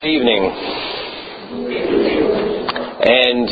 evening 0.00 0.48
and 3.04 3.44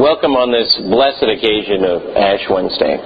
welcome 0.00 0.32
on 0.32 0.48
this 0.48 0.72
blessed 0.88 1.28
occasion 1.28 1.84
of 1.84 2.00
Ash 2.16 2.40
Wednesday. 2.48 2.96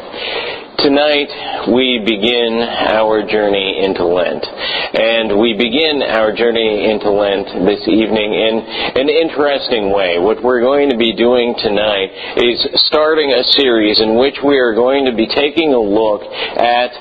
Tonight 0.78 1.66
we 1.74 1.98
begin 2.06 2.62
our 2.94 3.26
journey 3.26 3.82
into 3.82 4.06
Lent 4.06 4.46
and 4.46 5.34
we 5.34 5.58
begin 5.58 6.06
our 6.06 6.30
journey 6.30 6.86
into 6.94 7.10
Lent 7.10 7.66
this 7.66 7.82
evening 7.90 8.38
in 8.38 8.62
an 9.02 9.10
interesting 9.10 9.90
way. 9.90 10.22
What 10.22 10.38
we're 10.38 10.62
going 10.62 10.94
to 10.94 10.96
be 10.96 11.10
doing 11.10 11.58
tonight 11.58 12.38
is 12.38 12.70
starting 12.86 13.34
a 13.34 13.42
series 13.58 13.98
in 13.98 14.14
which 14.14 14.38
we 14.46 14.62
are 14.62 14.78
going 14.78 15.10
to 15.10 15.12
be 15.12 15.26
taking 15.26 15.74
a 15.74 15.82
look 15.82 16.22
at 16.22 16.94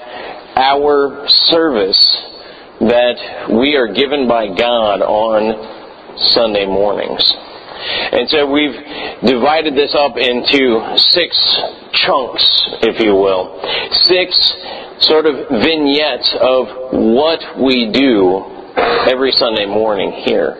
our 0.57 1.29
service 1.53 2.32
that 2.89 3.49
we 3.51 3.75
are 3.75 3.87
given 3.87 4.27
by 4.27 4.47
God 4.47 5.01
on 5.01 5.55
Sunday 6.31 6.65
mornings. 6.65 7.23
And 7.83 8.29
so 8.29 8.49
we've 8.49 8.75
divided 9.23 9.75
this 9.75 9.95
up 9.95 10.17
into 10.17 10.95
six 11.11 11.35
chunks, 11.93 12.43
if 12.83 12.99
you 12.99 13.15
will. 13.15 13.59
Six 14.07 14.31
sort 14.99 15.25
of 15.25 15.49
vignettes 15.49 16.31
of 16.39 16.67
what 17.15 17.59
we 17.59 17.91
do 17.91 18.53
every 19.09 19.31
Sunday 19.31 19.65
morning 19.65 20.11
here. 20.23 20.55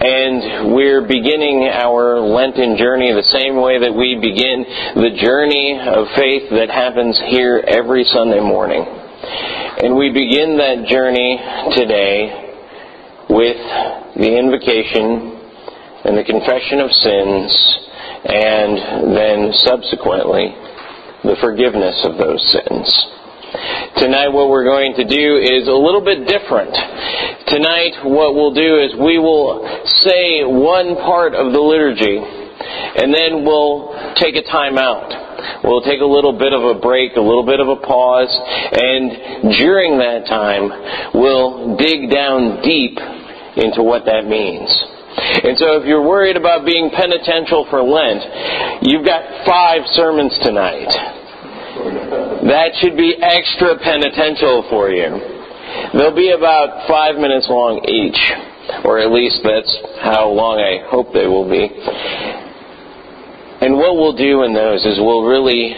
And 0.00 0.74
we're 0.74 1.06
beginning 1.06 1.68
our 1.68 2.18
Lenten 2.18 2.76
journey 2.76 3.12
the 3.12 3.28
same 3.28 3.60
way 3.60 3.78
that 3.78 3.92
we 3.92 4.16
begin 4.16 4.64
the 4.96 5.14
journey 5.20 5.78
of 5.78 6.08
faith 6.16 6.50
that 6.50 6.70
happens 6.70 7.20
here 7.28 7.62
every 7.66 8.04
Sunday 8.04 8.40
morning. 8.40 8.86
And 9.78 9.94
we 9.96 10.10
begin 10.10 10.58
that 10.58 10.86
journey 10.88 11.38
today 11.78 12.54
with 13.30 13.56
the 14.16 14.36
invocation 14.36 15.38
and 16.04 16.18
the 16.18 16.24
confession 16.24 16.80
of 16.80 16.90
sins, 16.92 17.78
and 18.26 19.14
then 19.14 19.52
subsequently 19.62 20.50
the 21.22 21.36
forgiveness 21.40 21.96
of 22.04 22.18
those 22.18 22.42
sins. 22.50 23.06
Tonight, 23.96 24.28
what 24.32 24.50
we're 24.50 24.64
going 24.64 24.94
to 24.96 25.04
do 25.04 25.36
is 25.38 25.68
a 25.68 25.72
little 25.72 26.02
bit 26.02 26.26
different. 26.26 26.74
Tonight, 27.46 28.04
what 28.04 28.34
we'll 28.34 28.54
do 28.54 28.80
is 28.80 28.94
we 28.98 29.18
will 29.18 29.62
say 30.02 30.42
one 30.44 30.96
part 30.96 31.34
of 31.34 31.52
the 31.52 31.60
liturgy, 31.60 32.18
and 32.18 33.14
then 33.14 33.44
we'll 33.44 34.14
take 34.16 34.34
a 34.34 34.42
time 34.42 34.78
out. 34.78 35.19
We'll 35.64 35.82
take 35.82 36.00
a 36.00 36.08
little 36.08 36.32
bit 36.32 36.52
of 36.52 36.64
a 36.64 36.80
break, 36.80 37.16
a 37.16 37.20
little 37.20 37.44
bit 37.44 37.60
of 37.60 37.68
a 37.68 37.76
pause, 37.76 38.32
and 38.72 39.52
during 39.56 39.98
that 39.98 40.24
time, 40.26 40.72
we'll 41.14 41.76
dig 41.76 42.10
down 42.10 42.62
deep 42.62 42.96
into 43.56 43.82
what 43.82 44.04
that 44.06 44.24
means. 44.24 44.70
And 45.10 45.58
so 45.58 45.76
if 45.76 45.84
you're 45.84 46.06
worried 46.06 46.36
about 46.36 46.64
being 46.64 46.90
penitential 46.90 47.66
for 47.68 47.82
Lent, 47.82 48.22
you've 48.82 49.04
got 49.04 49.44
five 49.44 49.82
sermons 49.92 50.32
tonight. 50.42 50.88
That 52.48 52.72
should 52.80 52.96
be 52.96 53.16
extra 53.20 53.76
penitential 53.78 54.64
for 54.70 54.90
you. 54.90 55.08
They'll 55.94 56.14
be 56.14 56.30
about 56.30 56.88
five 56.88 57.16
minutes 57.16 57.46
long 57.50 57.84
each, 57.86 58.18
or 58.84 58.98
at 58.98 59.12
least 59.12 59.40
that's 59.44 59.76
how 60.02 60.28
long 60.30 60.58
I 60.58 60.88
hope 60.88 61.12
they 61.12 61.26
will 61.26 61.48
be. 61.48 61.68
What 63.80 63.96
we'll 63.96 64.12
do 64.12 64.42
in 64.42 64.52
those 64.52 64.84
is 64.84 65.00
we'll 65.00 65.24
really 65.24 65.72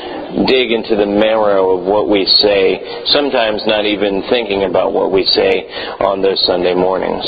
dig 0.51 0.75
into 0.75 0.99
the 0.99 1.07
marrow 1.07 1.79
of 1.79 1.87
what 1.87 2.11
we 2.11 2.27
say, 2.27 3.07
sometimes 3.07 3.63
not 3.65 3.87
even 3.87 4.27
thinking 4.29 4.65
about 4.65 4.93
what 4.93 5.13
we 5.13 5.23
say 5.23 5.71
on 6.03 6.21
those 6.21 6.43
Sunday 6.45 6.75
mornings. 6.75 7.23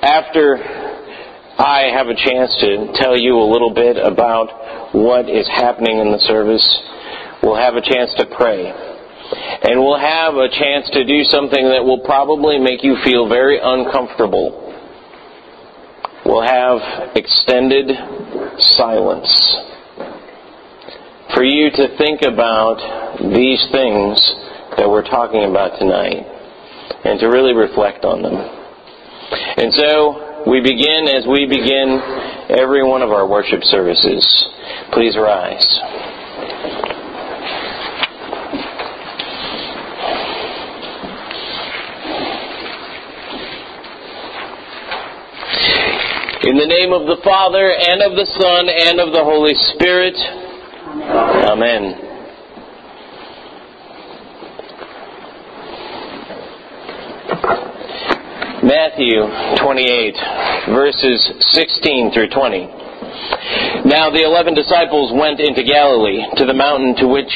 After 0.00 0.56
I 0.56 1.92
have 1.92 2.08
a 2.08 2.16
chance 2.16 2.56
to 2.64 2.96
tell 2.96 3.12
you 3.12 3.36
a 3.36 3.44
little 3.44 3.74
bit 3.76 4.00
about 4.00 4.96
what 4.96 5.28
is 5.28 5.46
happening 5.52 6.00
in 6.00 6.12
the 6.12 6.24
service, 6.24 6.64
we'll 7.42 7.60
have 7.60 7.76
a 7.76 7.84
chance 7.84 8.08
to 8.16 8.24
pray. 8.24 8.72
And 9.68 9.84
we'll 9.84 10.00
have 10.00 10.32
a 10.32 10.48
chance 10.48 10.88
to 10.96 11.04
do 11.04 11.24
something 11.28 11.68
that 11.76 11.84
will 11.84 12.00
probably 12.00 12.56
make 12.56 12.82
you 12.82 12.96
feel 13.04 13.28
very 13.28 13.60
uncomfortable. 13.62 14.64
We'll 16.24 16.40
have 16.40 17.12
extended 17.14 17.92
silence. 18.56 19.72
For 21.34 21.42
you 21.42 21.68
to 21.68 21.98
think 21.98 22.22
about 22.22 22.78
these 23.18 23.58
things 23.72 24.22
that 24.78 24.88
we're 24.88 25.02
talking 25.02 25.50
about 25.50 25.76
tonight 25.80 26.22
and 27.02 27.18
to 27.18 27.26
really 27.26 27.52
reflect 27.52 28.04
on 28.04 28.22
them. 28.22 28.34
And 29.58 29.74
so 29.74 30.44
we 30.46 30.60
begin 30.60 31.08
as 31.10 31.26
we 31.26 31.46
begin 31.50 31.98
every 32.54 32.86
one 32.86 33.02
of 33.02 33.10
our 33.10 33.26
worship 33.26 33.64
services. 33.64 34.22
Please 34.92 35.16
rise. 35.16 35.66
In 46.46 46.54
the 46.58 46.66
name 46.66 46.92
of 46.92 47.08
the 47.08 47.18
Father, 47.24 47.74
and 47.74 48.02
of 48.02 48.12
the 48.14 48.26
Son, 48.38 48.68
and 48.68 49.00
of 49.00 49.12
the 49.12 49.24
Holy 49.24 49.54
Spirit. 49.74 50.43
Amen. 51.06 52.00
Matthew 58.62 59.20
28, 59.60 60.16
verses 60.72 61.30
16 61.52 62.12
through 62.12 62.28
20. 62.30 62.83
Now 63.84 64.08
the 64.08 64.24
eleven 64.24 64.56
disciples 64.56 65.12
went 65.12 65.44
into 65.44 65.60
Galilee, 65.60 66.24
to 66.40 66.48
the 66.48 66.56
mountain 66.56 66.96
to 67.04 67.06
which 67.06 67.28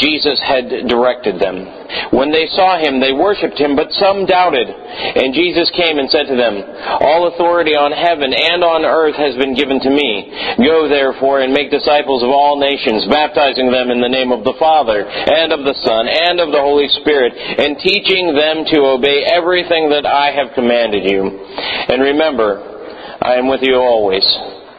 Jesus 0.00 0.40
had 0.40 0.88
directed 0.88 1.36
them. 1.36 1.60
When 2.08 2.32
they 2.32 2.48
saw 2.56 2.80
him, 2.80 3.04
they 3.04 3.12
worshipped 3.12 3.60
him, 3.60 3.76
but 3.76 3.92
some 4.00 4.24
doubted. 4.24 4.64
And 4.64 5.36
Jesus 5.36 5.68
came 5.76 6.00
and 6.00 6.08
said 6.08 6.24
to 6.32 6.40
them, 6.40 6.56
All 7.04 7.28
authority 7.28 7.76
on 7.76 7.92
heaven 7.92 8.32
and 8.32 8.64
on 8.64 8.88
earth 8.88 9.12
has 9.20 9.36
been 9.36 9.52
given 9.52 9.76
to 9.84 9.92
me. 9.92 10.32
Go 10.64 10.88
therefore 10.88 11.44
and 11.44 11.52
make 11.52 11.68
disciples 11.68 12.24
of 12.24 12.32
all 12.32 12.56
nations, 12.56 13.04
baptizing 13.12 13.68
them 13.68 13.92
in 13.92 14.00
the 14.00 14.08
name 14.08 14.32
of 14.32 14.40
the 14.40 14.56
Father, 14.56 15.04
and 15.04 15.52
of 15.52 15.68
the 15.68 15.76
Son, 15.84 16.08
and 16.08 16.40
of 16.40 16.48
the 16.48 16.64
Holy 16.64 16.88
Spirit, 17.04 17.36
and 17.36 17.76
teaching 17.76 18.32
them 18.32 18.64
to 18.72 18.88
obey 18.88 19.28
everything 19.28 19.92
that 19.92 20.08
I 20.08 20.32
have 20.32 20.56
commanded 20.56 21.04
you. 21.04 21.28
And 21.28 22.00
remember, 22.00 22.72
I 23.20 23.36
am 23.36 23.52
with 23.52 23.60
you 23.60 23.76
always 23.76 24.24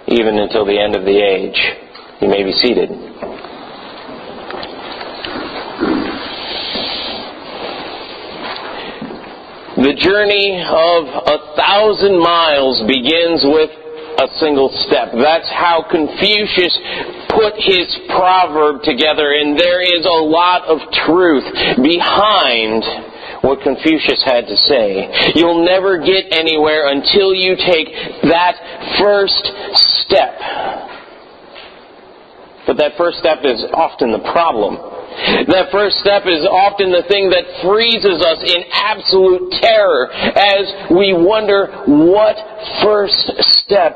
even 0.07 0.37
until 0.37 0.65
the 0.65 0.79
end 0.79 0.95
of 0.95 1.03
the 1.05 1.17
age. 1.17 1.59
You 2.21 2.29
may 2.29 2.43
be 2.43 2.53
seated. 2.53 2.89
The 9.75 9.93
journey 9.99 10.63
of 10.63 11.03
a 11.05 11.37
thousand 11.59 12.17
miles 12.17 12.81
begins 12.87 13.43
with 13.43 13.69
a 14.17 14.27
single 14.39 14.71
step. 14.87 15.11
That's 15.11 15.51
how 15.51 15.83
Confucius 15.91 16.73
put 17.29 17.59
his 17.59 17.83
proverb 18.07 18.81
together, 18.83 19.35
and 19.35 19.59
there 19.59 19.83
is 19.83 20.05
a 20.07 20.19
lot 20.23 20.63
of 20.63 20.79
truth 21.05 21.43
behind 21.83 22.81
what 23.45 23.61
Confucius 23.61 24.23
had 24.25 24.47
to 24.47 24.57
say. 24.57 25.05
You'll 25.35 25.63
never 25.63 25.99
get 25.99 26.33
anywhere 26.33 26.89
until 26.89 27.33
you 27.33 27.55
take 27.55 27.93
that 28.25 28.57
first 28.97 29.45
step. 30.01 30.33
But 32.65 32.77
that 32.77 32.97
first 32.97 33.19
step 33.19 33.45
is 33.45 33.63
often 33.73 34.11
the 34.11 34.25
problem. 34.33 34.75
That 35.47 35.71
first 35.71 35.99
step 35.99 36.25
is 36.25 36.43
often 36.49 36.91
the 36.91 37.05
thing 37.07 37.29
that 37.29 37.45
freezes 37.61 38.19
us 38.25 38.41
in 38.43 38.65
absolute 38.73 39.53
terror 39.61 40.11
as 40.11 40.89
we 40.91 41.13
wonder 41.13 41.85
what 41.85 42.35
first 42.81 43.31
step 43.61 43.95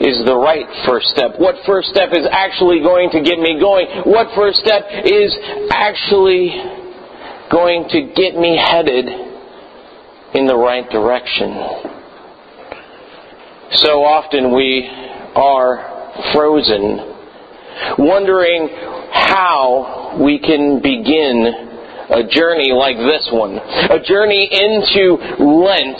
is 0.00 0.24
the 0.24 0.34
right 0.34 0.66
first 0.88 1.08
step. 1.08 1.38
What 1.38 1.56
first 1.64 1.88
step 1.88 2.10
is 2.12 2.26
actually 2.30 2.80
going 2.80 3.10
to 3.10 3.20
get 3.20 3.38
me 3.38 3.60
going? 3.60 3.86
What 4.04 4.34
first 4.34 4.58
step 4.58 4.84
is 5.04 5.36
actually 5.70 6.85
going 7.50 7.88
to 7.90 8.12
get 8.14 8.36
me 8.36 8.56
headed 8.56 9.06
in 10.34 10.46
the 10.46 10.56
right 10.56 10.88
direction? 10.90 11.54
So 13.72 14.04
often 14.04 14.54
we 14.54 14.88
are 15.34 16.22
frozen, 16.32 17.14
wondering 17.98 18.68
how 19.12 20.16
we 20.20 20.38
can 20.38 20.80
begin 20.80 21.66
a 22.08 22.22
journey 22.22 22.70
like 22.70 22.96
this 22.96 23.26
one, 23.32 23.58
a 23.58 23.98
journey 23.98 24.46
into 24.46 25.18
Lent. 25.42 25.98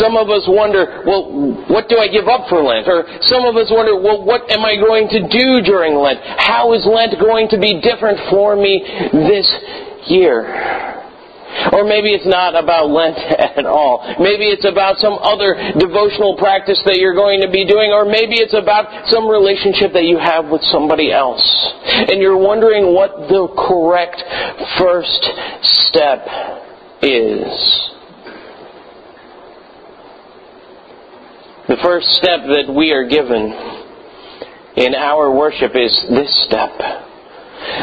Some 0.00 0.16
of 0.16 0.30
us 0.30 0.48
wonder, 0.48 1.04
well, 1.04 1.28
what 1.68 1.88
do 1.88 1.98
I 1.98 2.08
give 2.08 2.26
up 2.26 2.48
for 2.48 2.62
Lent? 2.64 2.88
Or 2.88 3.04
some 3.28 3.44
of 3.44 3.56
us 3.56 3.68
wonder, 3.68 4.00
well, 4.00 4.24
what 4.24 4.50
am 4.50 4.64
I 4.64 4.76
going 4.76 5.08
to 5.12 5.20
do 5.28 5.60
during 5.60 5.94
Lent? 5.94 6.20
How 6.40 6.72
is 6.72 6.86
Lent 6.86 7.20
going 7.20 7.48
to 7.50 7.58
be 7.58 7.80
different 7.84 8.18
for 8.30 8.56
me 8.56 8.80
this 9.12 9.46
year? 10.06 11.02
Or 11.72 11.84
maybe 11.84 12.10
it's 12.10 12.26
not 12.26 12.56
about 12.56 12.88
Lent 12.88 13.18
at 13.58 13.66
all. 13.66 14.02
Maybe 14.18 14.48
it's 14.48 14.64
about 14.64 14.96
some 14.98 15.14
other 15.20 15.54
devotional 15.78 16.36
practice 16.36 16.80
that 16.86 16.96
you're 16.96 17.14
going 17.14 17.40
to 17.42 17.50
be 17.50 17.64
doing, 17.64 17.92
or 17.92 18.04
maybe 18.04 18.40
it's 18.40 18.54
about 18.54 19.08
some 19.12 19.28
relationship 19.28 19.92
that 19.92 20.04
you 20.04 20.18
have 20.18 20.48
with 20.48 20.62
somebody 20.72 21.12
else. 21.12 21.44
And 21.84 22.20
you're 22.20 22.40
wondering 22.40 22.94
what 22.94 23.28
the 23.28 23.48
correct 23.54 24.24
first 24.80 25.22
step 25.86 26.24
is. 27.02 27.92
The 31.68 31.76
first 31.82 32.08
step 32.16 32.40
that 32.48 32.72
we 32.74 32.90
are 32.90 33.06
given 33.06 33.52
in 34.76 34.94
our 34.94 35.30
worship 35.30 35.76
is 35.76 35.92
this 36.10 36.32
step. 36.44 36.72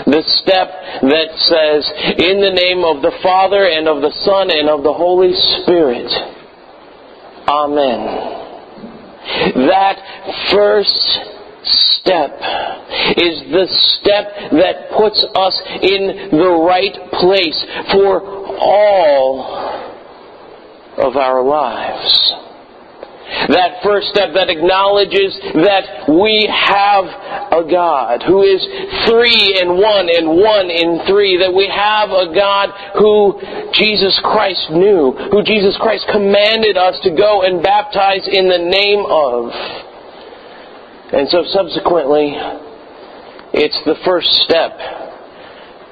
The 0.05 0.23
step 0.41 0.69
that 1.01 1.29
says, 1.37 1.91
in 2.17 2.41
the 2.41 2.51
name 2.53 2.83
of 2.83 3.01
the 3.01 3.11
Father 3.23 3.65
and 3.65 3.87
of 3.87 4.01
the 4.01 4.11
Son 4.23 4.49
and 4.51 4.69
of 4.69 4.83
the 4.83 4.93
Holy 4.93 5.33
Spirit. 5.33 6.11
Amen. 7.47 8.39
That 9.67 9.97
first 10.51 11.19
step 11.63 12.31
is 13.17 13.43
the 13.51 13.67
step 13.69 14.51
that 14.51 14.89
puts 14.97 15.23
us 15.35 15.61
in 15.81 16.29
the 16.31 16.51
right 16.65 16.95
place 17.13 17.65
for 17.91 18.21
all 18.59 19.59
of 20.97 21.15
our 21.15 21.43
lives. 21.43 22.33
That 23.49 23.81
first 23.83 24.09
step 24.09 24.33
that 24.33 24.49
acknowledges 24.49 25.37
that 25.61 26.09
we 26.09 26.49
have 26.49 27.05
a 27.53 27.63
God 27.69 28.23
who 28.23 28.43
is 28.43 28.61
three 29.05 29.59
in 29.61 29.77
one 29.77 30.09
and 30.09 30.27
one 30.37 30.69
in 30.69 31.05
three. 31.07 31.37
That 31.37 31.53
we 31.53 31.69
have 31.69 32.09
a 32.09 32.33
God 32.33 32.69
who 32.97 33.39
Jesus 33.73 34.19
Christ 34.23 34.71
knew, 34.71 35.13
who 35.31 35.43
Jesus 35.43 35.77
Christ 35.77 36.05
commanded 36.11 36.77
us 36.77 36.99
to 37.03 37.11
go 37.11 37.43
and 37.43 37.61
baptize 37.61 38.27
in 38.27 38.49
the 38.49 38.57
name 38.57 39.05
of. 39.05 39.53
And 41.11 41.29
so 41.29 41.43
subsequently, 41.53 42.33
it's 43.53 43.79
the 43.85 43.95
first 44.05 44.29
step 44.45 44.77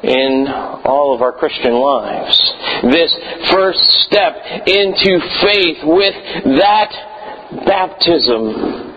in 0.04 0.46
all 0.86 1.16
of 1.16 1.22
our 1.22 1.34
Christian 1.34 1.74
lives. 1.74 2.38
This 2.84 3.12
first 3.50 3.80
step 4.06 4.36
into 4.68 5.18
faith 5.42 5.78
with 5.84 6.14
that 6.62 7.17
baptism 7.66 8.94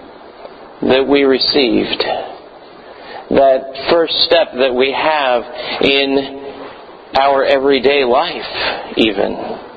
that 0.83 1.07
we 1.07 1.23
received, 1.23 2.01
that 3.31 3.87
first 3.91 4.15
step 4.25 4.49
that 4.55 4.75
we 4.75 4.93
have 4.93 5.43
in 5.83 6.41
our 7.19 7.45
everyday 7.45 8.05
life, 8.05 8.97
even. 8.97 9.70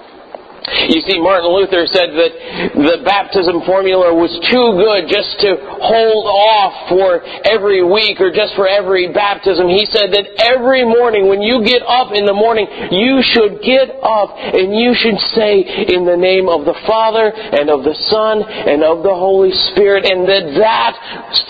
You 0.63 1.01
see, 1.04 1.19
Martin 1.19 1.51
Luther 1.51 1.83
said 1.92 2.15
that 2.15 2.31
the 2.71 3.04
baptism 3.04 3.68
formula 3.68 4.15
was 4.15 4.31
too 4.48 4.68
good 4.80 5.12
just 5.12 5.36
to 5.44 5.60
hold 5.60 6.24
off 6.24 6.88
for 6.88 7.19
every 7.44 7.83
week 7.83 8.21
or 8.24 8.31
just 8.31 8.56
for 8.56 8.68
every 8.68 9.12
baptism. 9.12 9.68
He 9.68 9.83
said 9.92 10.15
that 10.15 10.24
every 10.39 10.88
morning 10.88 11.27
when 11.27 11.42
you 11.42 11.63
get 11.68 11.83
up 11.83 12.15
in 12.15 12.25
the 12.25 12.33
morning, 12.33 12.68
you 12.95 13.19
should 13.21 13.60
get 13.60 13.92
up 14.00 14.39
and 14.39 14.71
you 14.71 14.95
should 14.95 15.19
say 15.36 15.68
in 15.92 16.06
the 16.07 16.15
name 16.15 16.48
of 16.48 16.63
the 16.63 16.80
Father 16.88 17.27
and 17.36 17.69
of 17.69 17.83
the 17.83 17.95
Son 18.07 18.44
and 18.44 18.83
of 18.83 19.04
the 19.04 19.13
Holy 19.13 19.51
Spirit 19.71 20.07
and 20.07 20.24
that 20.27 20.48
that 20.63 20.94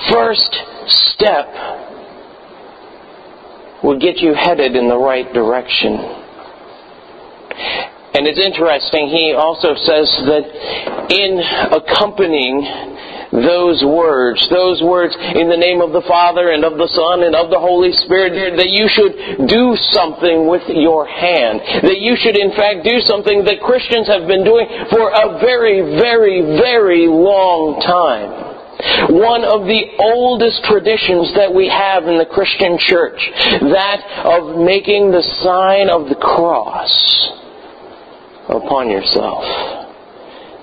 first 0.10 0.50
step 1.13 1.45
would 3.83 4.01
get 4.01 4.18
you 4.18 4.33
headed 4.33 4.75
in 4.75 4.89
the 4.89 4.98
right 4.98 5.31
direction. 5.33 6.22
And 8.23 8.31
it's 8.31 8.39
interesting, 8.39 9.11
he 9.11 9.35
also 9.35 9.75
says 9.75 10.07
that 10.31 10.47
in 11.11 11.43
accompanying 11.75 12.63
those 13.35 13.83
words, 13.83 14.47
those 14.47 14.79
words 14.79 15.11
in 15.35 15.51
the 15.51 15.59
name 15.59 15.83
of 15.83 15.91
the 15.91 16.07
Father 16.07 16.55
and 16.55 16.63
of 16.63 16.79
the 16.79 16.87
Son 16.87 17.27
and 17.27 17.35
of 17.35 17.51
the 17.51 17.59
Holy 17.59 17.91
Spirit, 17.91 18.55
that 18.55 18.71
you 18.71 18.87
should 18.87 19.43
do 19.51 19.75
something 19.91 20.47
with 20.47 20.63
your 20.71 21.03
hand. 21.03 21.83
That 21.83 21.99
you 21.99 22.15
should 22.15 22.39
in 22.39 22.55
fact 22.55 22.87
do 22.87 23.03
something 23.03 23.43
that 23.43 23.59
Christians 23.59 24.07
have 24.07 24.23
been 24.23 24.47
doing 24.47 24.71
for 24.87 25.11
a 25.11 25.43
very, 25.43 25.83
very, 25.99 26.47
very 26.63 27.11
long 27.11 27.83
time. 27.83 29.19
One 29.19 29.43
of 29.43 29.67
the 29.67 29.99
oldest 29.99 30.63
traditions 30.63 31.35
that 31.35 31.51
we 31.51 31.67
have 31.67 32.07
in 32.07 32.15
the 32.23 32.31
Christian 32.31 32.79
church, 32.79 33.19
that 33.67 33.99
of 34.23 34.63
making 34.63 35.11
the 35.11 35.27
sign 35.43 35.91
of 35.91 36.07
the 36.07 36.15
cross 36.15 37.42
upon 38.49 38.89
yourself. 38.89 39.43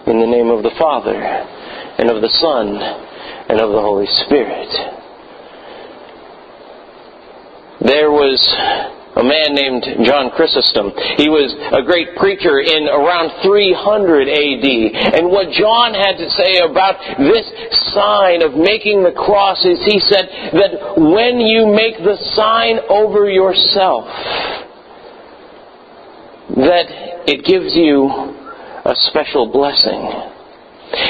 In 0.06 0.20
the 0.20 0.26
name 0.26 0.50
of 0.50 0.62
the 0.62 0.72
Father, 0.78 1.14
and 1.14 2.10
of 2.10 2.22
the 2.22 2.32
Son, 2.40 2.76
and 3.48 3.60
of 3.60 3.70
the 3.70 3.80
Holy 3.80 4.06
Spirit. 4.24 4.68
There 7.80 8.10
was 8.10 8.38
a 9.16 9.24
man 9.24 9.54
named 9.54 10.06
John 10.06 10.30
Chrysostom. 10.30 10.92
He 11.18 11.28
was 11.28 11.50
a 11.72 11.82
great 11.82 12.14
preacher 12.16 12.60
in 12.60 12.86
around 12.86 13.42
300 13.42 14.28
AD. 14.28 14.66
And 15.18 15.28
what 15.28 15.50
John 15.50 15.94
had 15.94 16.16
to 16.16 16.30
say 16.30 16.62
about 16.62 17.00
this 17.18 17.44
sign 17.92 18.42
of 18.42 18.54
making 18.54 19.02
the 19.02 19.12
cross 19.12 19.64
is 19.64 19.82
he 19.84 19.98
said 19.98 20.28
that 20.54 20.94
when 20.96 21.40
you 21.40 21.66
make 21.66 21.98
the 21.98 22.16
sign 22.38 22.78
over 22.88 23.28
yourself, 23.28 24.06
that 26.56 26.86
it 27.26 27.44
gives 27.44 27.74
you 27.74 28.08
a 28.84 28.94
special 29.08 29.50
blessing. 29.52 30.30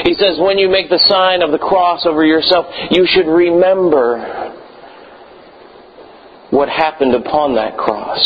He 0.05 0.13
says, 0.13 0.37
when 0.39 0.57
you 0.57 0.69
make 0.69 0.89
the 0.89 1.01
sign 1.09 1.41
of 1.41 1.51
the 1.51 1.57
cross 1.57 2.05
over 2.05 2.23
yourself, 2.23 2.67
you 2.91 3.05
should 3.07 3.25
remember 3.25 4.51
what 6.51 6.69
happened 6.69 7.15
upon 7.15 7.55
that 7.55 7.77
cross. 7.77 8.21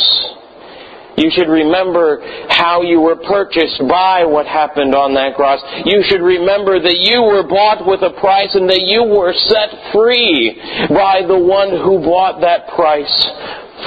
You 1.18 1.32
should 1.32 1.48
remember 1.48 2.20
how 2.50 2.82
you 2.82 3.00
were 3.00 3.16
purchased 3.16 3.80
by 3.88 4.26
what 4.26 4.46
happened 4.46 4.94
on 4.94 5.14
that 5.14 5.36
cross. 5.36 5.64
You 5.86 6.04
should 6.04 6.22
remember 6.22 6.82
that 6.82 7.00
you 7.00 7.24
were 7.24 7.48
bought 7.48 7.88
with 7.88 8.02
a 8.02 8.20
price 8.20 8.54
and 8.54 8.70
that 8.70 8.82
you 8.82 9.04
were 9.04 9.32
set 9.32 9.94
free 9.94 10.60
by 10.90 11.24
the 11.26 11.40
one 11.40 11.70
who 11.70 12.00
bought 12.04 12.42
that 12.42 12.68
price 12.76 13.16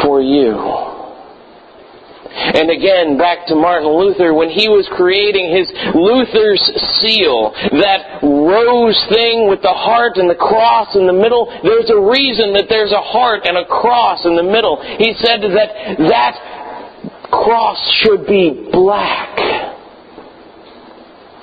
for 0.00 0.22
you. 0.22 0.87
And 2.38 2.70
again, 2.70 3.18
back 3.18 3.46
to 3.48 3.54
Martin 3.54 3.90
Luther, 3.90 4.32
when 4.32 4.48
he 4.48 4.70
was 4.70 4.86
creating 4.94 5.50
his 5.50 5.66
Luther's 5.90 6.62
seal, 7.02 7.50
that 7.82 8.22
rose 8.22 8.98
thing 9.10 9.50
with 9.50 9.60
the 9.60 9.74
heart 9.74 10.16
and 10.16 10.30
the 10.30 10.38
cross 10.38 10.94
in 10.94 11.06
the 11.06 11.12
middle, 11.12 11.50
there's 11.66 11.90
a 11.90 11.98
reason 11.98 12.54
that 12.54 12.70
there's 12.70 12.92
a 12.92 13.02
heart 13.02 13.42
and 13.42 13.58
a 13.58 13.66
cross 13.66 14.24
in 14.24 14.36
the 14.36 14.46
middle. 14.46 14.78
He 15.02 15.18
said 15.18 15.42
that 15.42 15.98
that 16.06 16.34
cross 17.26 17.78
should 18.06 18.24
be 18.26 18.70
black 18.70 19.34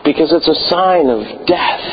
because 0.08 0.31
it's 0.31 0.48
a 0.48 0.60
sign 0.72 1.12
of 1.12 1.46
death. 1.46 1.84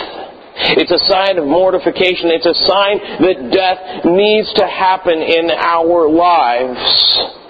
It's 0.78 0.92
a 0.92 1.02
sign 1.10 1.38
of 1.38 1.46
mortification. 1.46 2.30
It's 2.30 2.46
a 2.46 2.54
sign 2.54 2.98
that 3.18 3.50
death 3.50 4.04
needs 4.04 4.52
to 4.54 4.66
happen 4.66 5.18
in 5.18 5.50
our 5.50 6.08
lives 6.08 7.41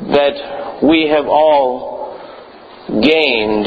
that 0.00 0.80
we 0.82 1.08
have 1.08 1.26
all 1.26 2.18
gained 2.88 3.66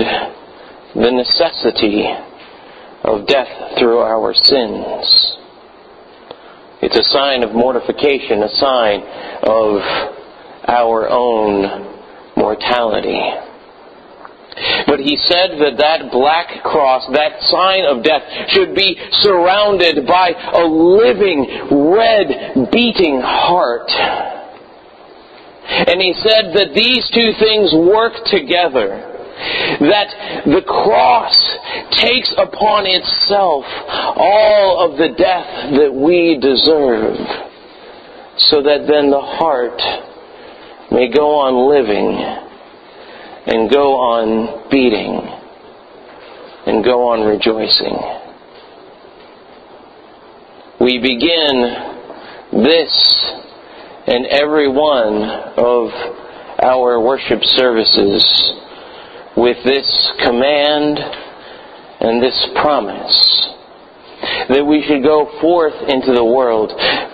the 0.96 1.12
necessity 1.12 2.06
of 3.04 3.26
death 3.26 3.78
through 3.78 4.00
our 4.00 4.34
sins. 4.34 5.38
It's 6.82 6.98
a 6.98 7.04
sign 7.12 7.44
of 7.44 7.54
mortification, 7.54 8.44
a 8.44 8.50
sign 8.50 9.02
of 9.44 9.82
our 10.68 11.10
own 11.10 12.34
mortality. 12.38 13.20
But 14.88 15.00
he 15.00 15.18
said 15.18 15.52
that 15.60 15.78
that 15.78 16.12
black 16.12 16.64
cross, 16.64 17.08
that 17.14 17.42
sign 17.44 17.86
of 17.86 18.04
death, 18.04 18.24
should 18.50 18.76
be 18.76 18.98
surrounded 19.12 20.06
by 20.06 20.32
a 20.32 20.66
living, 20.66 21.48
red, 21.72 22.70
beating 22.72 23.22
heart 23.22 23.90
and 25.70 26.02
he 26.02 26.14
said 26.14 26.54
that 26.56 26.74
these 26.74 27.08
two 27.14 27.32
things 27.40 27.74
work 27.74 28.14
together. 28.26 29.06
That 29.80 30.44
the 30.46 30.62
cross 30.68 31.38
takes 32.02 32.34
upon 32.38 32.86
itself 32.86 33.64
all 34.18 34.84
of 34.84 34.98
the 34.98 35.16
death 35.16 35.72
that 35.80 35.94
we 35.94 36.38
deserve, 36.42 37.16
so 38.38 38.62
that 38.64 38.86
then 38.86 39.10
the 39.12 39.22
heart 39.22 39.80
may 40.92 41.08
go 41.08 41.40
on 41.40 41.72
living 41.72 42.20
and 43.48 43.72
go 43.72 43.96
on 43.96 44.70
beating 44.70 45.22
and 46.66 46.84
go 46.84 47.08
on 47.08 47.26
rejoicing. 47.26 47.96
We 50.82 51.00
begin 51.00 52.64
this 52.64 53.39
and 54.10 54.26
every 54.26 54.68
one 54.68 55.22
of 55.56 55.92
our 56.64 57.00
worship 57.00 57.44
services 57.44 58.26
with 59.38 59.64
this 59.64 60.12
command 60.24 60.98
and 60.98 62.22
this 62.22 62.48
promise 62.56 63.50
that 64.50 64.66
we 64.66 64.84
should 64.88 65.04
go 65.04 65.30
forth 65.40 65.76
into 65.88 66.12
the 66.12 66.26
world 66.26 66.74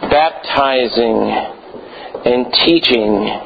baptizing 0.09 1.19
and 2.23 2.53
teaching 2.65 3.41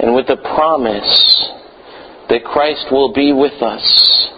and 0.00 0.12
with 0.12 0.26
the 0.26 0.38
promise 0.38 1.50
that 2.30 2.42
Christ 2.42 2.86
will 2.90 3.12
be 3.12 3.32
with 3.32 3.62
us, 3.62 4.28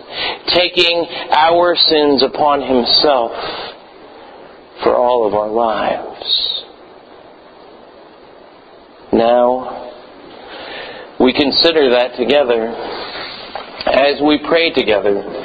taking 0.49 1.07
our 1.31 1.77
sins 1.77 2.23
upon 2.23 2.61
himself 2.61 3.33
for 4.83 4.95
all 4.95 5.27
of 5.27 5.33
our 5.33 5.49
lives. 5.49 6.52
Now, 9.13 9.91
we 11.21 11.33
consider 11.33 11.91
that 11.91 12.17
together 12.17 12.69
as 13.87 14.21
we 14.23 14.39
pray 14.49 14.71
together 14.71 15.42